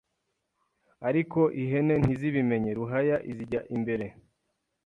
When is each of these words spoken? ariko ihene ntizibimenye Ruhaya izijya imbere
ariko 1.07 1.39
ihene 1.63 1.95
ntizibimenye 2.01 2.71
Ruhaya 2.77 3.17
izijya 3.31 3.61
imbere 3.75 4.05